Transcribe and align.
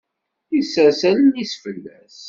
Isers 0.57 1.01
allen-is 1.09 1.53
fell-as. 1.63 2.17